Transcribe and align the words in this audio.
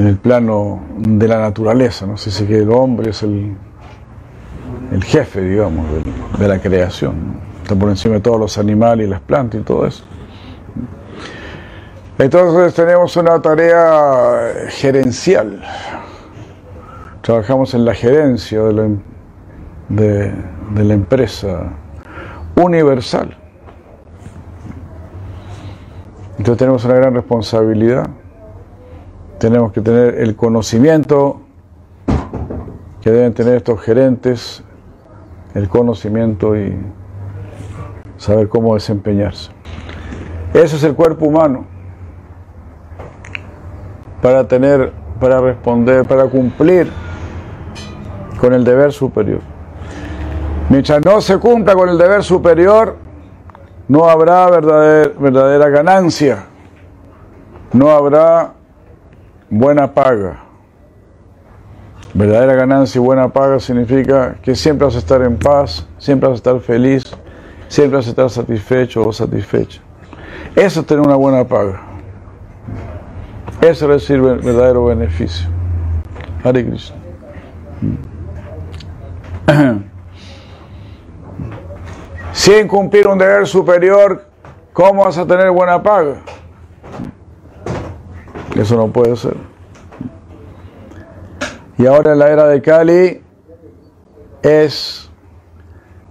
en 0.00 0.06
el 0.06 0.16
plano 0.16 0.80
de 0.96 1.28
la 1.28 1.38
naturaleza, 1.38 2.06
no 2.06 2.16
sé 2.16 2.30
si 2.30 2.46
que 2.46 2.56
el 2.56 2.72
hombre 2.72 3.10
es 3.10 3.22
el, 3.22 3.54
el 4.92 5.04
jefe, 5.04 5.42
digamos, 5.42 5.84
de, 6.38 6.48
la 6.48 6.58
creación, 6.58 7.34
está 7.62 7.74
por 7.74 7.90
encima 7.90 8.14
de 8.14 8.22
todos 8.22 8.40
los 8.40 8.56
animales 8.56 9.06
y 9.06 9.10
las 9.10 9.20
plantas 9.20 9.60
y 9.60 9.62
todo 9.62 9.86
eso. 9.86 10.02
Entonces 12.18 12.72
tenemos 12.72 13.14
una 13.18 13.42
tarea 13.42 14.68
gerencial. 14.70 15.62
Trabajamos 17.20 17.74
en 17.74 17.84
la 17.84 17.92
gerencia 17.92 18.62
de 18.62 18.72
la, 18.72 18.88
la 20.82 20.94
empresa 20.94 21.74
universal. 22.56 23.36
Entonces 26.38 26.56
tenemos 26.56 26.86
una 26.86 26.94
gran 26.94 27.14
responsabilidad. 27.14 28.08
Tenemos 29.40 29.72
que 29.72 29.80
tener 29.80 30.16
el 30.20 30.36
conocimiento 30.36 31.40
que 33.00 33.10
deben 33.10 33.32
tener 33.32 33.54
estos 33.54 33.80
gerentes, 33.80 34.62
el 35.54 35.66
conocimiento 35.66 36.54
y 36.58 36.78
saber 38.18 38.50
cómo 38.50 38.74
desempeñarse. 38.74 39.50
Ese 40.52 40.76
es 40.76 40.84
el 40.84 40.94
cuerpo 40.94 41.24
humano 41.24 41.64
para 44.20 44.46
tener, 44.46 44.92
para 45.18 45.40
responder, 45.40 46.04
para 46.04 46.26
cumplir 46.26 46.92
con 48.38 48.52
el 48.52 48.62
deber 48.62 48.92
superior. 48.92 49.40
Mientras 50.68 51.02
no 51.02 51.18
se 51.22 51.38
cumpla 51.38 51.74
con 51.74 51.88
el 51.88 51.96
deber 51.96 52.22
superior, 52.22 52.94
no 53.88 54.04
habrá 54.04 54.50
verdadera, 54.50 55.12
verdadera 55.18 55.68
ganancia, 55.70 56.44
no 57.72 57.88
habrá 57.88 58.59
buena 59.50 59.92
paga. 59.92 60.44
Verdadera 62.14 62.54
ganancia 62.54 62.98
y 62.98 63.02
buena 63.02 63.28
paga 63.28 63.60
significa 63.60 64.36
que 64.42 64.54
siempre 64.54 64.86
vas 64.86 64.96
a 64.96 64.98
estar 64.98 65.22
en 65.22 65.36
paz, 65.36 65.86
siempre 65.98 66.28
vas 66.28 66.36
a 66.36 66.38
estar 66.38 66.58
feliz, 66.60 67.04
siempre 67.68 67.98
vas 67.98 68.06
a 68.06 68.10
estar 68.10 68.30
satisfecho 68.30 69.06
o 69.06 69.12
satisfecha. 69.12 69.80
Eso 70.56 70.80
es 70.80 70.86
tener 70.86 71.06
una 71.06 71.16
buena 71.16 71.44
paga. 71.44 71.82
Eso 73.60 73.84
es 73.84 73.90
recibir 73.90 74.22
verdadero 74.22 74.86
beneficio. 74.86 75.48
Hare. 76.42 76.66
Sin 82.32 82.66
cumplir 82.68 83.06
un 83.06 83.18
deber 83.18 83.46
superior, 83.46 84.24
¿cómo 84.72 85.04
vas 85.04 85.18
a 85.18 85.26
tener 85.26 85.50
buena 85.50 85.82
paga? 85.82 86.22
Eso 88.60 88.76
no 88.76 88.88
puede 88.88 89.16
ser. 89.16 89.38
Y 91.78 91.86
ahora 91.86 92.12
en 92.12 92.18
la 92.18 92.28
era 92.28 92.46
de 92.46 92.60
Kali 92.60 93.22
es 94.42 95.10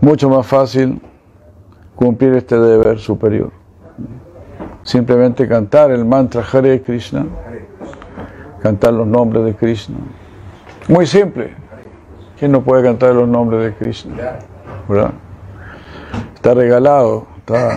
mucho 0.00 0.30
más 0.30 0.46
fácil 0.46 1.02
cumplir 1.94 2.32
este 2.32 2.58
deber 2.58 2.98
superior. 2.98 3.52
Simplemente 4.84 5.46
cantar 5.46 5.90
el 5.90 6.06
mantra 6.06 6.42
Hare 6.50 6.80
Krishna, 6.80 7.26
cantar 8.62 8.94
los 8.94 9.06
nombres 9.06 9.44
de 9.44 9.54
Krishna. 9.54 9.98
Muy 10.88 11.06
simple. 11.06 11.52
¿Quién 12.38 12.52
no 12.52 12.62
puede 12.62 12.82
cantar 12.82 13.14
los 13.16 13.28
nombres 13.28 13.64
de 13.64 13.74
Krishna? 13.74 14.14
¿Verdad? 14.88 15.12
Está 16.36 16.54
regalado, 16.54 17.26
está 17.36 17.76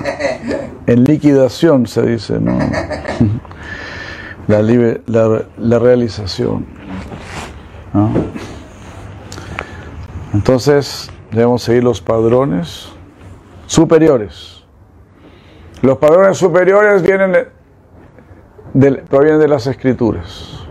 en 0.87 1.03
liquidación, 1.03 1.85
se 1.85 2.01
dice. 2.03 2.39
La, 4.47 4.61
la, 4.61 5.43
la 5.57 5.79
realización. 5.79 6.65
¿no? 7.93 8.09
Entonces, 10.33 11.11
debemos 11.31 11.61
seguir 11.61 11.83
los 11.83 12.01
padrones 12.01 12.89
superiores. 13.67 14.63
Los 15.81 15.97
padrones 15.97 16.37
superiores 16.37 17.03
vienen 17.03 17.33
de, 18.73 18.91
provienen 19.09 19.39
de 19.39 19.47
las 19.47 19.67
escrituras. 19.67 20.65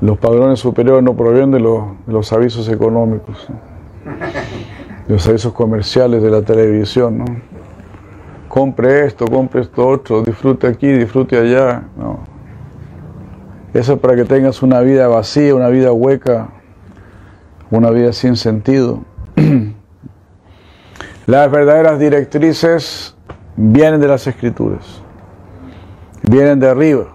Los 0.00 0.18
padrones 0.18 0.60
superiores 0.60 1.02
no 1.02 1.14
provienen 1.14 1.50
de, 1.50 1.60
lo, 1.60 1.96
de 2.06 2.12
los 2.12 2.32
avisos 2.32 2.68
económicos, 2.68 3.48
de 5.06 5.12
los 5.12 5.28
avisos 5.28 5.52
comerciales 5.52 6.22
de 6.22 6.30
la 6.30 6.42
televisión. 6.42 7.18
¿no? 7.18 7.24
Compre 8.52 9.06
esto, 9.06 9.24
compre 9.24 9.62
esto 9.62 9.88
otro, 9.88 10.20
disfrute 10.20 10.66
aquí, 10.66 10.86
disfrute 10.86 11.38
allá. 11.38 11.84
No. 11.96 12.18
Eso 13.72 13.94
es 13.94 13.98
para 13.98 14.14
que 14.14 14.26
tengas 14.26 14.62
una 14.62 14.80
vida 14.80 15.08
vacía, 15.08 15.54
una 15.54 15.68
vida 15.68 15.90
hueca, 15.90 16.50
una 17.70 17.88
vida 17.88 18.12
sin 18.12 18.36
sentido. 18.36 19.04
Las 21.26 21.50
verdaderas 21.50 21.98
directrices 21.98 23.16
vienen 23.56 24.02
de 24.02 24.08
las 24.08 24.26
escrituras, 24.26 25.00
vienen 26.20 26.60
de 26.60 26.68
arriba. 26.68 27.06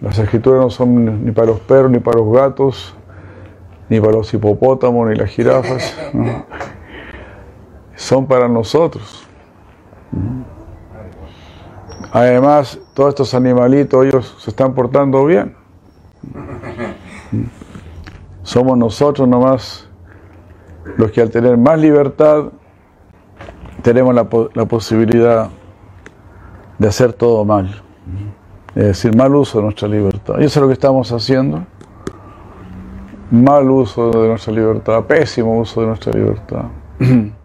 Las 0.00 0.20
escrituras 0.20 0.60
no 0.60 0.70
son 0.70 1.24
ni 1.24 1.32
para 1.32 1.48
los 1.48 1.58
perros, 1.58 1.90
ni 1.90 1.98
para 1.98 2.18
los 2.20 2.32
gatos, 2.32 2.94
ni 3.88 3.98
para 3.98 4.12
los 4.12 4.32
hipopótamos, 4.32 5.08
ni 5.08 5.16
las 5.16 5.30
jirafas. 5.30 5.96
Son 7.96 8.28
para 8.28 8.46
nosotros. 8.46 9.27
Además, 12.12 12.78
todos 12.94 13.10
estos 13.10 13.34
animalitos, 13.34 14.06
ellos 14.06 14.36
se 14.38 14.50
están 14.50 14.74
portando 14.74 15.24
bien. 15.24 15.54
Somos 18.42 18.78
nosotros 18.78 19.28
nomás 19.28 19.88
los 20.96 21.12
que 21.12 21.20
al 21.20 21.30
tener 21.30 21.56
más 21.58 21.78
libertad 21.78 22.44
tenemos 23.82 24.14
la, 24.14 24.26
la 24.54 24.64
posibilidad 24.64 25.50
de 26.78 26.88
hacer 26.88 27.12
todo 27.12 27.44
mal. 27.44 27.82
Es 28.74 28.84
decir, 28.84 29.14
mal 29.14 29.34
uso 29.34 29.58
de 29.58 29.64
nuestra 29.64 29.88
libertad. 29.88 30.36
Y 30.38 30.44
eso 30.44 30.60
es 30.60 30.62
lo 30.62 30.68
que 30.68 30.74
estamos 30.74 31.12
haciendo. 31.12 31.64
Mal 33.30 33.70
uso 33.70 34.10
de 34.10 34.28
nuestra 34.28 34.52
libertad, 34.52 35.04
pésimo 35.04 35.58
uso 35.58 35.82
de 35.82 35.86
nuestra 35.88 36.12
libertad. 36.12 36.64